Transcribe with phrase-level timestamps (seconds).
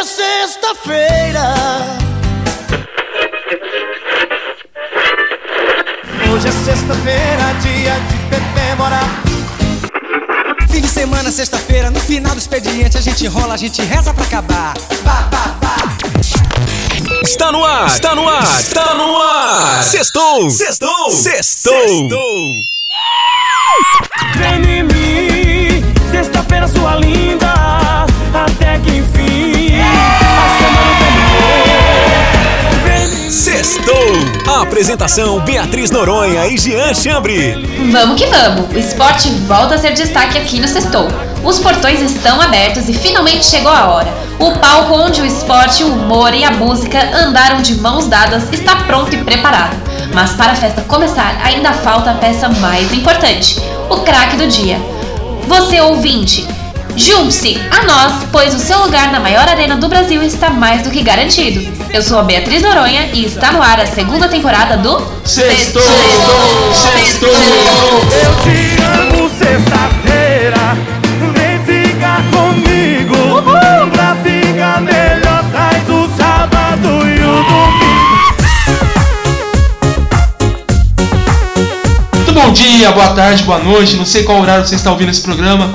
[0.00, 1.54] é sexta-feira.
[6.32, 9.04] Hoje é sexta-feira, dia de comemorar.
[10.70, 14.24] Fim de semana, sexta-feira, no final do expediente a gente rola, a gente reza pra
[14.24, 14.72] acabar.
[15.04, 15.76] Bah, bah, bah.
[17.22, 19.84] Está no ar, está no ar, está no ar.
[19.84, 22.52] Sextou, sextou, sextou.
[24.36, 27.29] Vem em mim, sexta-feira sua linda,
[34.50, 37.54] Apresentação Beatriz Noronha e Jean Chambre.
[37.92, 38.68] Vamos que vamos!
[38.68, 41.06] O esporte volta a ser destaque aqui no Sextou.
[41.44, 44.12] Os portões estão abertos e finalmente chegou a hora.
[44.40, 48.74] O palco onde o esporte, o humor e a música andaram de mãos dadas está
[48.84, 49.76] pronto e preparado.
[50.12, 53.56] Mas para a festa começar, ainda falta a peça mais importante:
[53.88, 54.78] o craque do dia.
[55.46, 56.46] Você ouvinte,
[57.00, 60.90] junte-se a nós, pois o seu lugar na maior arena do Brasil está mais do
[60.90, 61.66] que garantido.
[61.94, 65.82] Eu sou a Beatriz Noronha e está no ar a segunda temporada do Sextou,
[66.74, 67.30] sextou.
[67.30, 70.76] Eu te amo, sexta-feira.
[71.32, 73.40] Vem ficar comigo.
[73.92, 78.10] Pra ficar melhor, traz o sábado e o domingo.
[82.14, 83.96] Muito bom dia, boa tarde, boa noite.
[83.96, 85.74] Não sei qual horário você está ouvindo esse programa.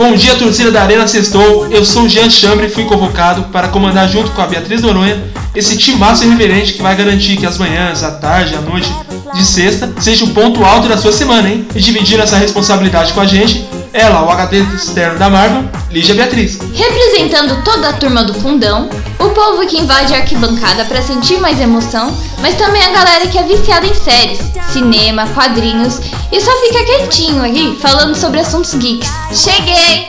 [0.00, 1.70] Bom dia, torcida da Arena Sextou.
[1.70, 5.22] Eu sou o Jean Chambre e fui convocado para comandar junto com a Beatriz Noronha
[5.54, 8.90] esse timaço irreverente que vai garantir que as manhãs, a tarde, a noite
[9.34, 11.68] de sexta seja o ponto alto da sua semana, hein?
[11.74, 16.58] E dividindo essa responsabilidade com a gente, ela, o HD externo da Marvel, Lígia Beatriz.
[16.72, 18.88] Representando toda a turma do fundão,
[19.20, 23.38] o povo que invade a arquibancada para sentir mais emoção, mas também a galera que
[23.38, 24.40] é viciada em séries,
[24.72, 26.00] cinema, quadrinhos
[26.32, 29.10] e só fica quietinho aqui falando sobre assuntos geeks.
[29.32, 30.08] Cheguei!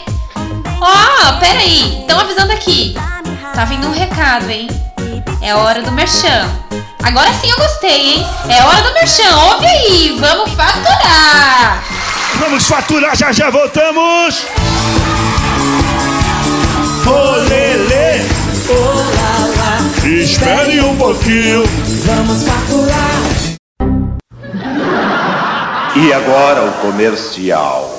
[0.79, 2.95] Ó, pera aí, estão avisando aqui.
[3.53, 4.67] Tá vindo um recado, hein?
[5.41, 6.49] É hora do merchan.
[7.03, 8.27] Agora sim eu gostei, hein?
[8.47, 11.83] É hora do merchan, ouve aí, vamos faturar!
[12.39, 14.45] Vamos faturar, já já voltamos.
[20.41, 21.63] Espere um pouquinho.
[25.95, 27.95] E agora o comercial.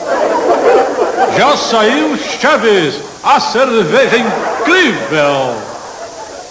[1.36, 5.54] Já saiu Chaves, a cerveja incrível.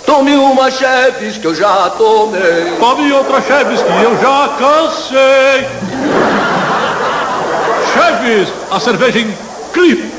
[0.06, 2.78] Tome uma Cheves que eu já tomei.
[2.80, 5.68] Tome outra Chaves que eu já cansei.
[7.94, 10.11] Chaves, a cerveja incrível.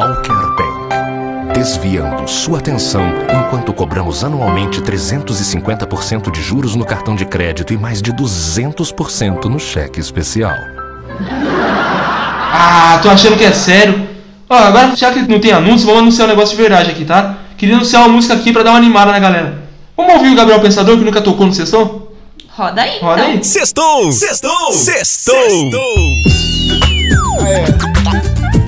[0.00, 1.52] Walker Bank.
[1.52, 8.00] Desviando sua atenção enquanto cobramos anualmente 350% de juros no cartão de crédito e mais
[8.00, 10.54] de 200% no cheque especial.
[12.50, 14.08] Ah, tô achando que é sério.
[14.48, 17.36] Ó, agora já que não tem anúncio, vamos anunciar um negócio de verdade aqui, tá?
[17.58, 19.64] Queria anunciar uma música aqui pra dar uma animada na galera.
[19.94, 22.08] Vamos ouvir o Gabriel Pensador que nunca tocou no sessão?
[22.48, 23.32] Roda aí, Roda então.
[23.32, 23.44] aí.
[23.44, 25.34] Sextou, sextou, sextou.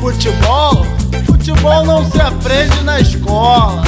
[0.02, 0.84] Futebol?
[1.26, 3.84] Futebol não se aprende na escola.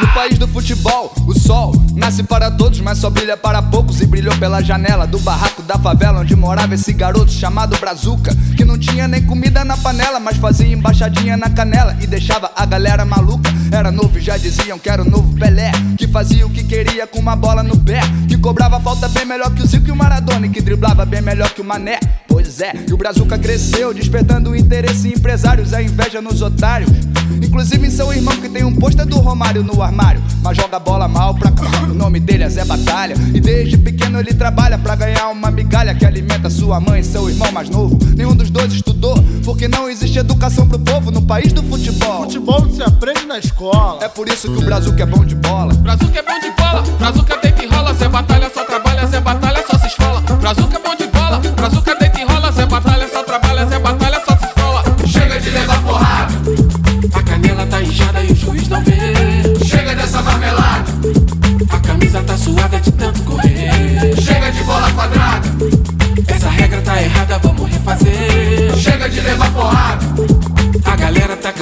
[0.00, 4.00] No país do futebol, o sol nasce para todos, mas só brilha para poucos.
[4.00, 8.34] E brilhou pela janela do barraco da favela onde morava esse garoto chamado Brazuca.
[8.56, 12.64] Que não tinha nem comida na panela, mas fazia embaixadinha na canela e deixava a
[12.64, 13.50] galera maluca.
[13.70, 15.72] Era novo e já diziam que era o novo Pelé.
[15.96, 18.00] Que fazia o que queria com uma bola no pé.
[18.28, 20.46] Que cobrava falta bem melhor que o Zico e o Maradona.
[20.46, 21.98] E que driblava bem melhor que o Mané.
[22.28, 26.90] Pois é, e o Brazuca cresceu, despertando o interesse em empresários, a inveja nos otários.
[27.42, 31.08] Inclusive em seu irmão que tem um pôster do Romário no armário, mas joga bola
[31.08, 31.50] mal pra.
[31.90, 33.14] O nome dele é Zé Batalha.
[33.34, 37.28] E desde pequeno ele trabalha pra ganhar uma migalha que alimenta sua mãe e seu
[37.28, 37.98] irmão mais novo.
[38.16, 42.22] Nenhum dos dois estudou, porque não existe educação pro povo no país do futebol.
[42.22, 44.02] Futebol não se aprende na escola.
[44.02, 45.74] É por isso que o Brazuca é bom de bola.
[45.74, 49.64] Brazuca é bom de bola, Brazuca deita e rola, Zé Batalha só trabalha, Zé Batalha
[49.68, 50.20] só se esfola.
[50.20, 52.97] Brazuca é bom de bola, Brazuca deita e rola, Zé Batalha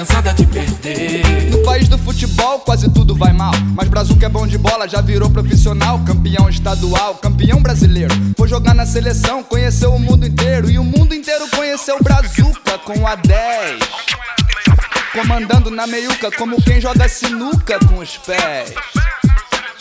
[0.06, 1.50] cansada de perder.
[1.50, 3.53] No país do futebol quase tudo vai mal.
[3.75, 5.99] Mas Brazuca é bom de bola, já virou profissional.
[6.05, 8.14] Campeão estadual, campeão brasileiro.
[8.37, 10.70] Foi jogar na seleção, conheceu o mundo inteiro.
[10.70, 13.81] E o mundo inteiro conheceu Brazuca com a 10.
[15.12, 18.75] comandando na meiuca como quem joga sinuca com os pés.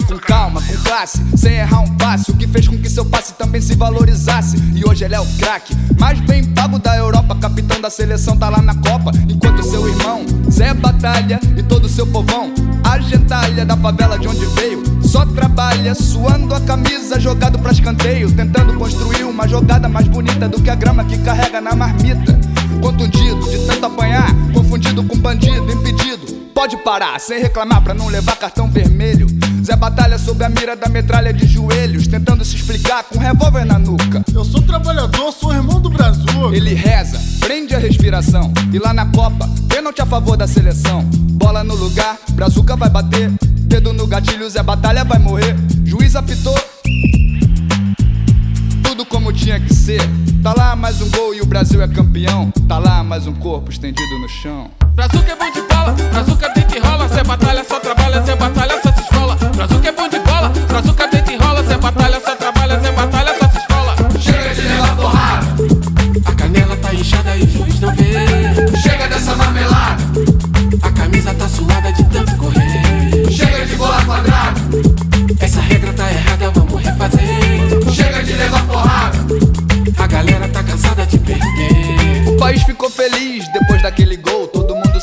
[0.08, 2.30] Com calma, com classe, sem errar um passe.
[2.30, 4.56] O que fez com que seu passe também se valorizasse.
[4.76, 7.36] E hoje ele é o craque, mais bem pago da Europa.
[7.36, 9.12] Capitão da seleção tá lá na Copa.
[9.28, 12.54] Enquanto seu irmão, Zé Batalha e todo seu povão,
[12.84, 18.32] a gentalha da favela de onde veio, só trabalha, suando a camisa, jogado pra escanteio.
[18.32, 22.40] Tentando construir uma jogada mais bonita do que a grama que carrega na marmita.
[22.80, 26.05] Contundido de tanto apanhar, confundido com bandido, impedido.
[26.66, 29.28] Pode parar, sem reclamar pra não levar cartão vermelho.
[29.64, 33.64] Zé Batalha sob a mira da metralha de joelhos, tentando se explicar com um revólver
[33.64, 34.26] na nuca.
[34.34, 36.56] Eu sou trabalhador, sou irmão do Brasil.
[36.56, 38.52] Ele reza, prende a respiração.
[38.74, 41.04] E lá na Copa, pênalti a favor da seleção.
[41.34, 43.30] Bola no lugar, Brazuca vai bater.
[43.44, 45.56] Dedo no gatilho, Zé Batalha vai morrer.
[45.84, 46.60] Juiz apitou.
[48.82, 50.02] Tudo como tinha que ser.
[50.42, 52.50] Tá lá mais um gol e o Brasil é campeão.
[52.68, 54.72] Tá lá mais um corpo estendido no chão.
[54.96, 58.80] Brazuca é bom de bola, Brazuca deita e rola, Zé Batalha só trabalha, Zé Batalha
[58.82, 59.36] só se esfola.
[59.36, 63.36] Brazuca é bom de bola, Brazuca deita e rola, Zé Batalha só trabalha, Zé Batalha
[63.40, 63.96] só se esfola.
[64.20, 65.46] Chega de levar porrada,
[66.26, 68.78] A canela tá inchada e o juiz não vê.
[68.82, 70.04] chega dessa marmelada,
[70.82, 73.32] A camisa tá suada de tanto correr.
[73.32, 74.60] chega de bola quadrada,
[75.42, 77.94] Essa regra tá errada, vamos refazer.
[77.94, 79.18] chega de levar porrada,
[79.98, 82.30] A galera tá cansada de perder.
[82.30, 83.65] O país ficou feliz depois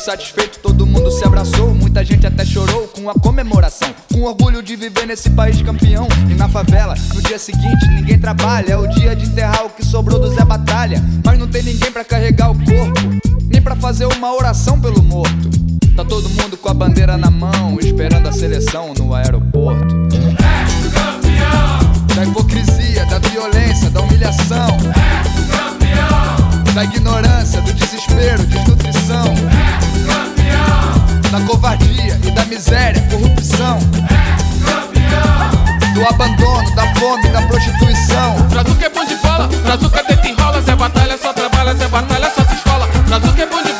[0.03, 1.73] satisfeito, todo mundo se abraçou.
[1.73, 3.87] Muita gente até chorou com a comemoração.
[4.11, 6.07] Com orgulho de viver nesse país campeão.
[6.29, 8.73] E na favela, no dia seguinte, ninguém trabalha.
[8.73, 11.01] É o dia de enterrar o que sobrou do Zé Batalha.
[11.23, 13.01] Mas não tem ninguém pra carregar o corpo,
[13.47, 15.49] nem pra fazer uma oração pelo morto.
[15.95, 19.95] Tá todo mundo com a bandeira na mão, esperando a seleção no aeroporto.
[22.13, 24.77] Da hipocrisia, da violência, da humilhação.
[26.73, 29.62] Da ignorância, do desespero, desnutrição.
[31.33, 33.79] Da covardia e da miséria, corrupção.
[35.95, 38.35] Do abandono, da fome, da prostituição.
[38.51, 42.31] Brazuca é bom de bola, Brazuca deita e rola, Zé Batalha só trabalha, Zé Batalha
[42.35, 42.87] só se esfola.
[43.07, 43.72] Brazuca é bom de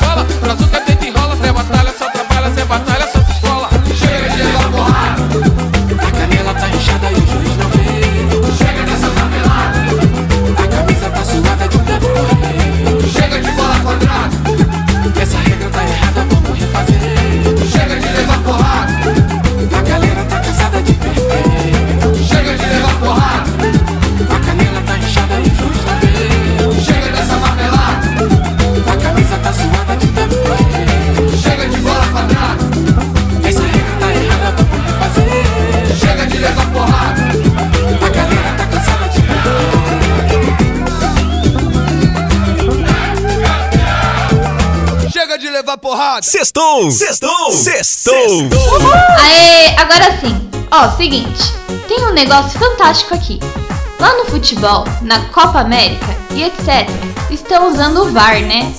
[46.90, 47.50] Sextou!
[47.50, 48.28] Sextou!
[48.28, 48.92] Sextou!
[49.20, 50.50] Aê, agora sim.
[50.70, 51.52] Ó, seguinte,
[51.88, 53.38] tem um negócio fantástico aqui.
[54.00, 56.88] Lá no futebol, na Copa América e etc,
[57.30, 58.72] estão usando o VAR, né?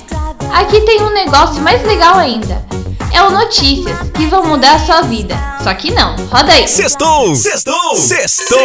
[0.52, 2.64] Aqui tem um negócio mais legal ainda.
[3.12, 5.34] É o Notícias, que vão mudar a sua vida.
[5.62, 6.68] Só que não, roda aí.
[6.68, 7.34] Sextou!
[7.34, 7.96] Sextou!
[7.96, 8.56] Sextou!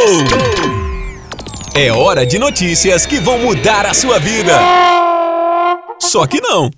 [1.73, 4.59] É hora de notícias que vão mudar a sua vida.
[5.99, 6.69] Só que não.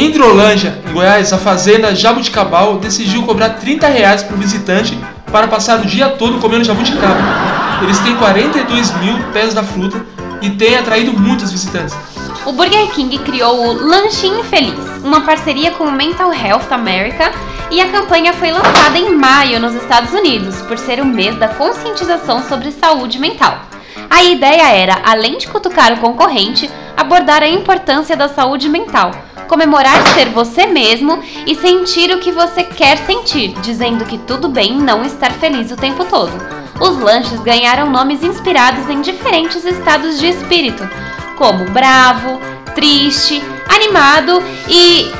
[0.00, 4.98] Em Hidrolândia, em Goiás, a fazenda Jabuticabal decidiu cobrar 30 reais por visitante
[5.30, 7.20] para passar o dia todo comendo jabuticaba.
[7.82, 10.02] Eles têm 42 mil pés da fruta
[10.40, 11.94] e têm atraído muitos visitantes.
[12.46, 14.72] O Burger King criou o Lanchinho Feliz,
[15.04, 17.30] uma parceria com o Mental Health America,
[17.70, 21.48] e a campanha foi lançada em maio nos Estados Unidos, por ser o mês da
[21.48, 23.66] conscientização sobre saúde mental.
[24.08, 29.10] A ideia era, além de cutucar o concorrente, abordar a importância da saúde mental,
[29.48, 34.74] comemorar ser você mesmo e sentir o que você quer sentir, dizendo que tudo bem
[34.74, 36.32] não estar feliz o tempo todo.
[36.80, 40.88] Os lanches ganharam nomes inspirados em diferentes estados de espírito,
[41.36, 42.40] como bravo,
[42.74, 45.10] triste, animado e.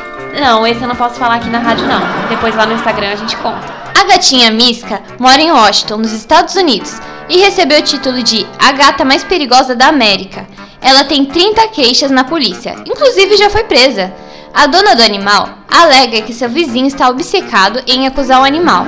[0.40, 2.00] Não, esse eu não posso falar aqui na rádio, não.
[2.28, 3.80] Depois lá no Instagram a gente conta.
[4.00, 8.72] A gatinha Miska mora em Washington, nos Estados Unidos, e recebeu o título de a
[8.72, 10.46] gata mais perigosa da América.
[10.80, 14.12] Ela tem 30 queixas na polícia, inclusive já foi presa.
[14.52, 18.84] A dona do animal alega que seu vizinho está obcecado em acusar o animal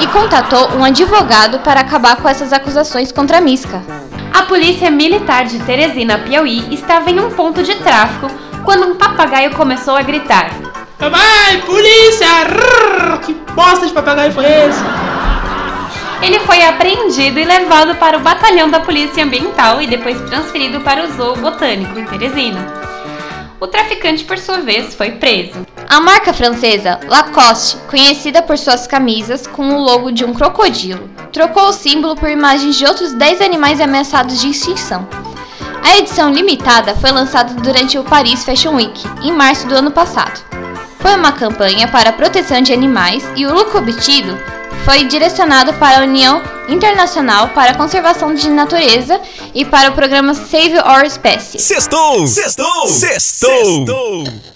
[0.00, 3.82] e contatou um advogado para acabar com essas acusações contra a Miska.
[4.32, 8.28] A polícia militar de Teresina, Piauí, estava em um ponto de tráfico
[8.64, 10.50] quando um papagaio começou a gritar:
[10.98, 12.26] Papai, polícia!
[12.44, 15.05] Rrr, que bosta de papagaio foi esse?
[16.22, 21.04] Ele foi apreendido e levado para o batalhão da Polícia Ambiental e depois transferido para
[21.04, 22.66] o Zoo Botânico, em Teresina.
[23.60, 25.66] O traficante, por sua vez, foi preso.
[25.88, 31.68] A marca francesa Lacoste, conhecida por suas camisas com o logo de um crocodilo, trocou
[31.68, 35.06] o símbolo por imagens de outros 10 animais ameaçados de extinção.
[35.84, 40.40] A edição limitada foi lançada durante o Paris Fashion Week, em março do ano passado.
[40.98, 44.36] Foi uma campanha para a proteção de animais e o lucro obtido
[44.86, 49.20] foi direcionado para a União Internacional para a Conservação de Natureza
[49.52, 51.60] e para o programa Save Our Species.
[51.60, 52.24] Sextou!
[52.28, 52.86] Sextou!
[52.86, 54.24] Sextou!
[54.24, 54.55] Leva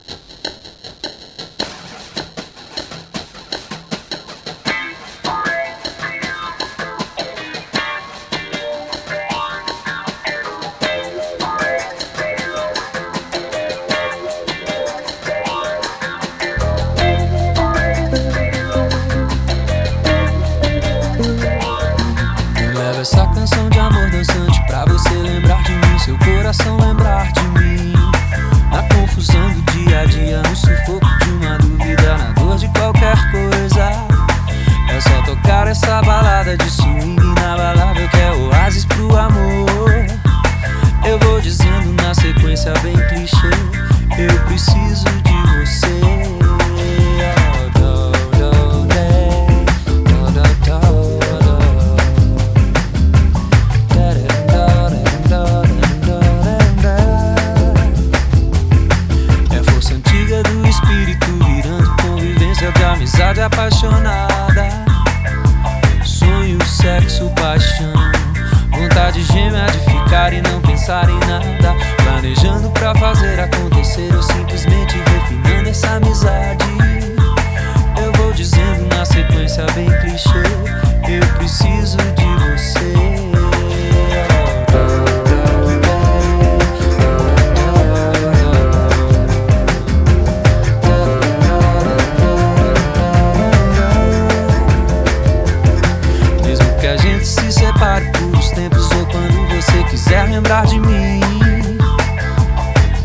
[97.72, 101.20] separe por uns tempos ou quando você quiser lembrar de mim.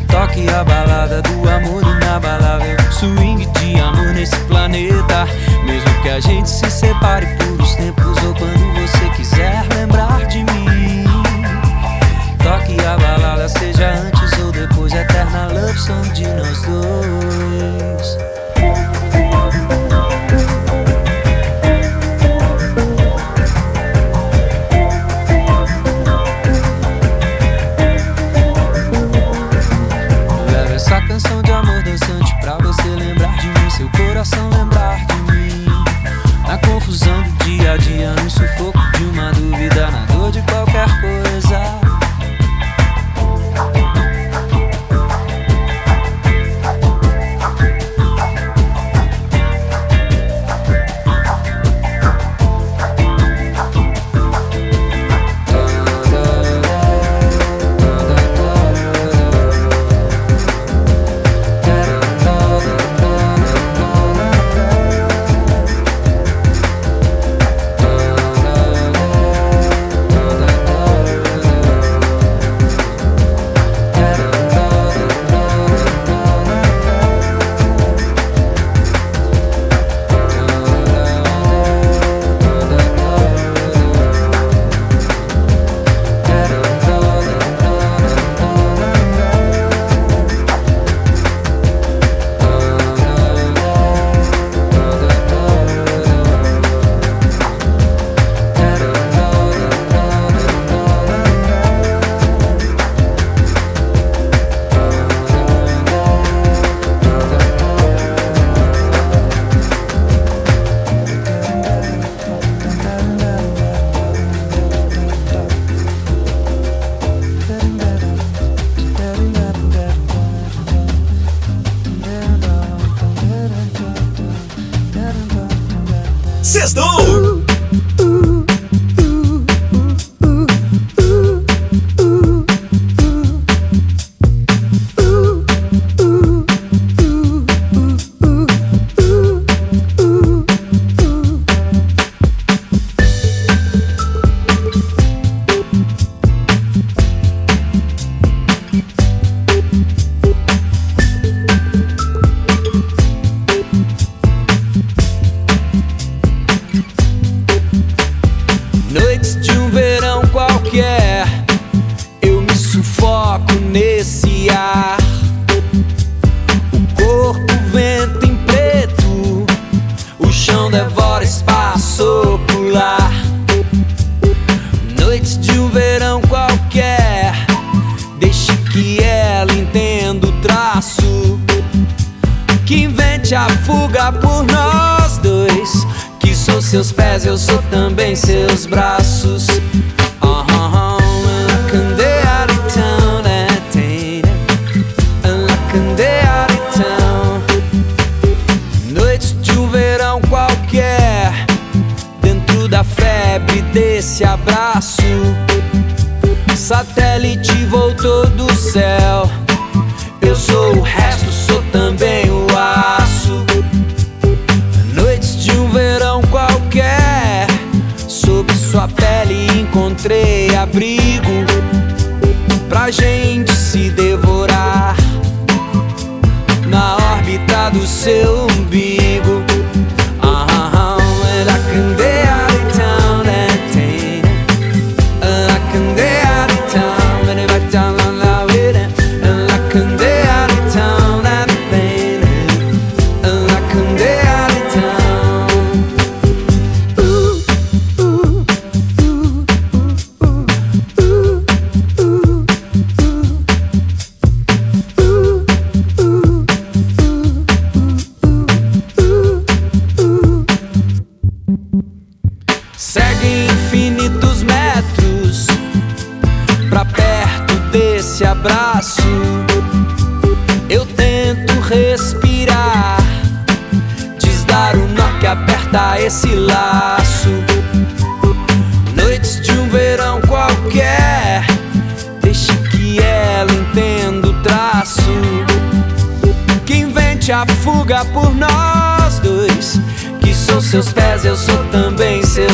[0.10, 5.28] Toque a balada do amor inabalável, swing de amor nesse planeta.
[5.66, 10.40] Mesmo que a gente se separe por uns tempos ou quando você quiser lembrar de
[10.40, 11.06] mim.
[12.42, 18.18] Toque a balada, seja antes ou depois, eterna love song de nós dois.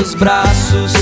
[0.02, 1.01] Seus braços.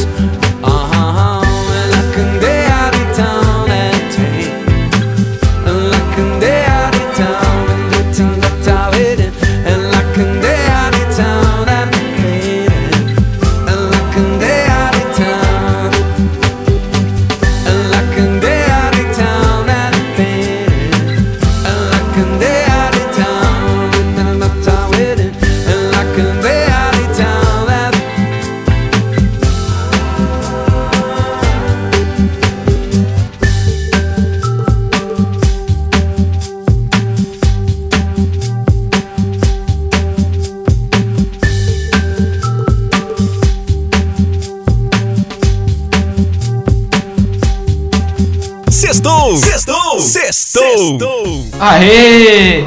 [48.90, 49.38] Sextou!
[49.38, 50.00] Sextou!
[50.00, 51.46] Sextou!
[51.60, 52.66] Aê!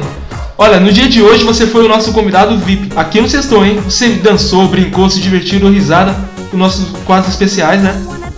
[0.57, 3.81] Olha, no dia de hoje você foi o nosso convidado VIP aqui no Sextou, hein?
[3.81, 6.15] Você dançou, brincou, se divertiu, deu risada
[6.49, 7.93] com nossos quadros especiais, né?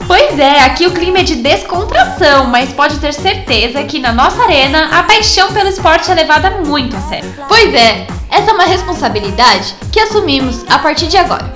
[0.08, 4.42] Pois é, aqui o clima é de descontração, mas pode ter certeza que na nossa
[4.42, 7.32] arena a paixão pelo esporte é levada muito a sério.
[7.48, 11.54] Pois é, essa é uma responsabilidade que assumimos a partir de agora.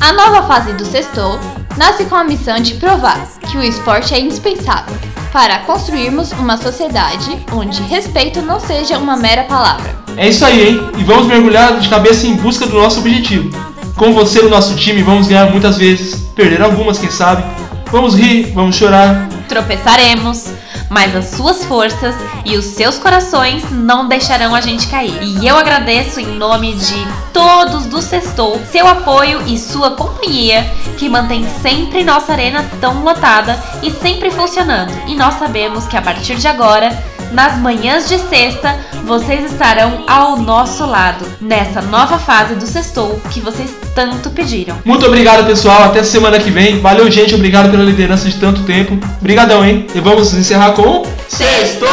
[0.00, 1.38] A nova fase do Sextou
[1.76, 4.94] nasce com a missão de provar que o esporte é indispensável
[5.32, 9.94] para construirmos uma sociedade onde respeito não seja uma mera palavra.
[10.16, 10.90] É isso aí, hein?
[10.98, 13.50] E vamos mergulhar de cabeça em busca do nosso objetivo.
[13.96, 17.44] Com você no nosso time, vamos ganhar muitas vezes, perder algumas, quem sabe.
[17.90, 19.28] Vamos rir, vamos chorar.
[19.50, 20.52] Tropeçaremos,
[20.88, 25.20] mas as suas forças e os seus corações não deixarão a gente cair.
[25.20, 30.64] E eu agradeço em nome de todos do Sextou seu apoio e sua companhia
[30.96, 34.92] que mantém sempre nossa arena tão lotada e sempre funcionando.
[35.08, 36.96] E nós sabemos que a partir de agora,
[37.32, 43.40] nas manhãs de sexta, vocês estarão ao nosso lado nessa nova fase do Sextou que
[43.40, 44.78] vocês tanto pediram.
[44.84, 45.84] Muito obrigado, pessoal.
[45.84, 46.80] Até semana que vem.
[46.80, 47.34] Valeu, gente.
[47.34, 48.98] Obrigado pela liderança de tanto tempo.
[49.20, 49.86] Obrigadão, hein?
[49.94, 51.04] E vamos encerrar com...
[51.28, 51.88] Sextou!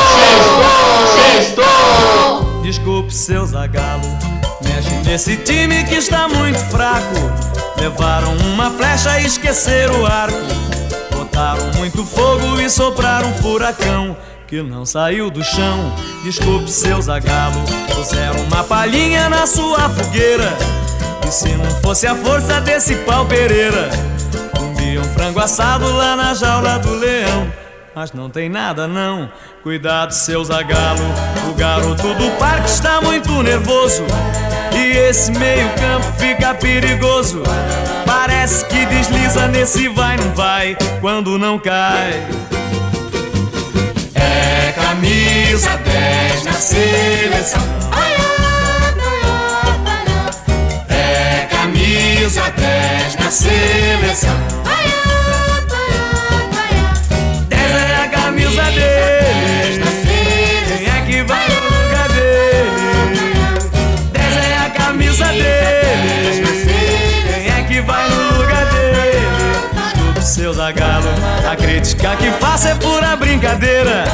[1.15, 2.61] Sextou!
[2.63, 4.07] Desculpe, seu zagalo.
[4.63, 7.15] Mexe nesse time que está muito fraco.
[7.79, 10.37] Levaram uma flecha e esqueceram o arco.
[11.15, 15.93] Botaram muito fogo e sopraram um furacão que não saiu do chão.
[16.23, 17.61] Desculpe, seu zagalo.
[17.93, 20.57] Puseram uma palhinha na sua fogueira.
[21.27, 23.89] E se não fosse a força desse pau Pereira,
[24.57, 27.51] comiam frango assado lá na jaula do leão.
[27.93, 29.29] Mas não tem nada não,
[29.61, 31.03] cuidado seu zagalo.
[31.49, 34.05] O garoto do parque está muito nervoso.
[34.73, 37.43] E esse meio campo fica perigoso.
[38.05, 42.25] Parece que desliza nesse vai não vai Quando não cai.
[44.15, 47.77] É camisa 10 na seleção
[52.51, 54.29] 10 na seleção.
[54.29, 55.61] É vai,
[56.49, 56.93] paiá,
[57.49, 59.83] 10 é a camisa dele.
[60.67, 62.71] Quem é que vai no lugar dele?
[64.11, 66.67] 10 é a camisa dele.
[67.25, 69.27] Quem é que vai no lugar dele?
[69.95, 71.09] Todo seu zagalo,
[71.49, 74.05] a crítica que faço é pura brincadeira.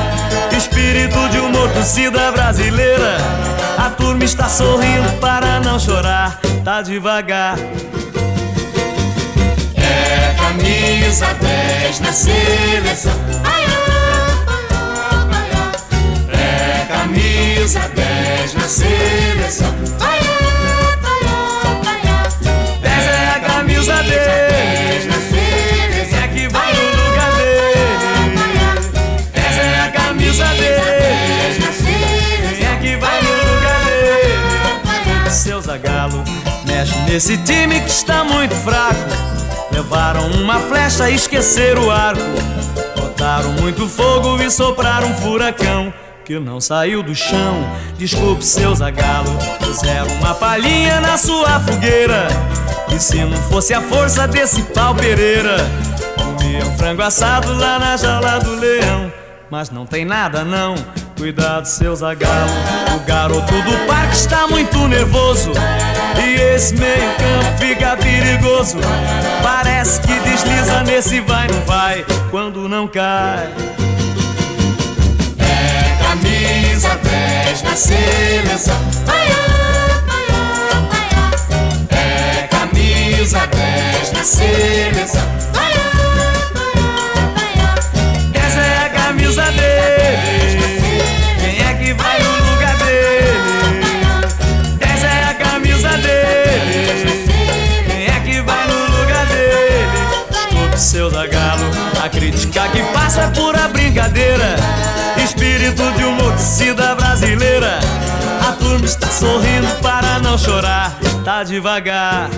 [0.56, 3.18] Espírito de uma torcida brasileira.
[3.78, 6.40] A turma está sorrindo para não chorar.
[6.64, 7.58] Tá devagar,
[9.84, 13.14] é camisa 10 na seleção.
[16.32, 19.74] É camisa 10 na seleção.
[22.82, 25.14] 10 é a camisa dele.
[26.10, 28.40] Quem é que vai no lugar dele?
[29.34, 30.84] Essa é a camisa dele.
[32.58, 35.30] Quem é que vai no lugar dele?
[35.30, 36.24] Seu Zagalo
[36.66, 39.43] mexe nesse time que está muito fraco.
[39.74, 42.22] Levaram uma flecha e esqueceram o arco.
[42.96, 47.70] Botaram muito fogo e sopraram um furacão que não saiu do chão.
[47.98, 52.28] Desculpe, seu Zagalo, puseram uma palhinha na sua fogueira.
[52.96, 55.58] E se não fosse a força desse pau Pereira,
[56.16, 59.23] comia um frango assado lá na jaula do leão.
[59.54, 60.74] Mas não tem nada não,
[61.16, 62.50] cuidado, seu Zagalo.
[62.96, 65.52] O garoto do parque está muito nervoso.
[66.18, 68.80] E esse meio campo fica perigoso.
[69.44, 73.48] Parece que desliza nesse vai, não vai, quando não cai.
[75.38, 78.78] É camisa 10 na seleção.
[81.92, 85.33] É camisa 10 na seleção.
[89.38, 90.58] A dele.
[91.40, 93.84] Quem é que vai no lugar dele?
[94.80, 97.26] Essa é a camisa dele.
[97.88, 99.88] Quem é que vai no lugar dele?
[100.30, 101.66] Desculpe, seu Zagalo.
[102.04, 104.56] A crítica que passa é pura brincadeira.
[105.24, 107.80] Espírito de uma torcida brasileira.
[108.48, 110.98] A turma está sorrindo para não chorar.
[111.24, 112.30] Tá devagar.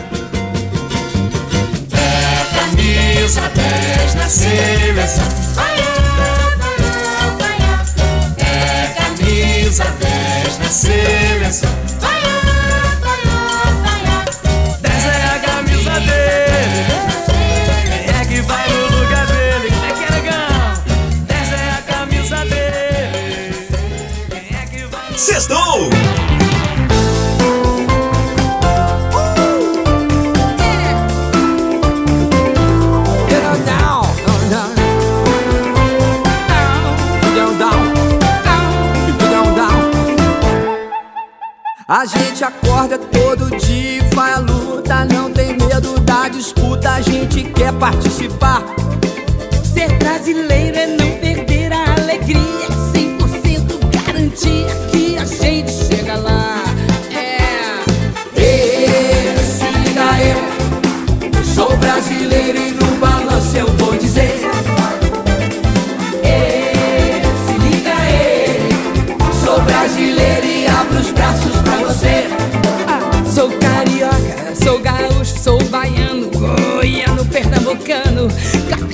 [1.92, 5.26] É camisa 10 na seleção.
[6.42, 6.45] É
[9.46, 11.70] camisa 10 na seleção.
[14.82, 16.86] 10 é a camisa dele.
[17.86, 18.85] Quem é que vai no
[41.98, 47.00] A gente acorda todo dia e vai à luta, não tem medo da disputa, a
[47.00, 48.66] gente quer participar.
[49.64, 51.05] Ser brasileiro é não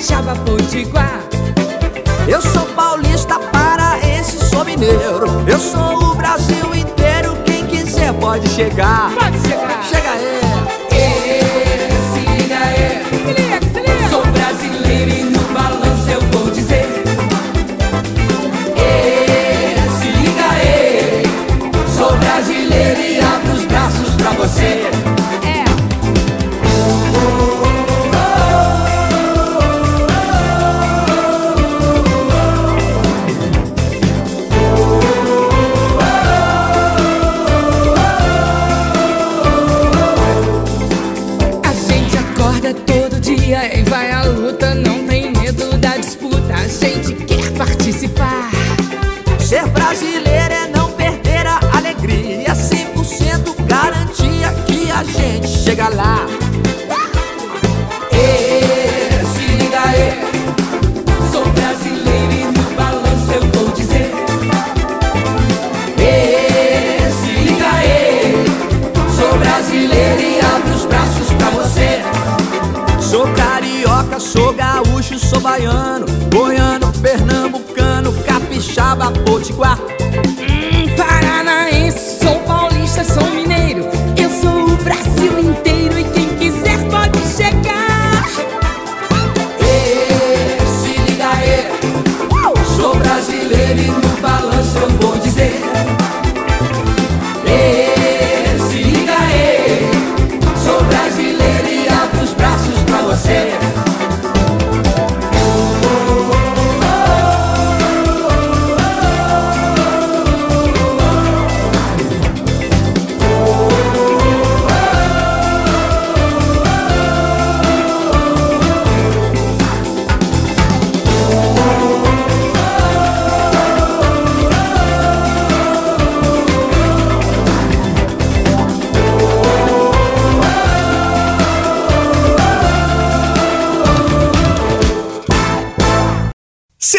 [0.01, 1.21] capixaba, potiguar.
[2.27, 5.27] Eu sou paulista, paraense, sou mineiro.
[5.47, 9.11] Eu sou o Brasil inteiro, quem quiser pode chegar.
[9.13, 9.83] Pode chegar.
[9.83, 10.20] Chega aí.
[55.01, 56.27] A gente chega lá.
[58.11, 60.13] Ê, se liga aí.
[61.31, 64.11] Sou brasileiro e no balanço eu vou dizer.
[65.97, 68.45] Ê, se liga aí.
[69.15, 72.03] Sou brasileiro e abro os braços pra você.
[73.01, 79.79] Sou carioca, sou gaúcho, sou baiano, goiano, pernambucano, capixaba, potiguar.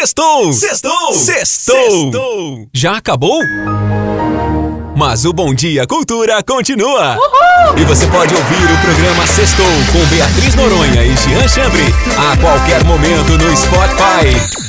[0.03, 0.51] Sextou!
[0.51, 1.13] Sextou!
[1.13, 2.67] Sextou!
[2.73, 3.39] Já acabou?
[4.97, 7.15] Mas o Bom Dia Cultura continua!
[7.15, 7.77] Uhul!
[7.77, 11.85] E você pode ouvir o programa Sextou com Beatriz Noronha e Jean Chambre
[12.17, 14.62] a qualquer momento no Spotify.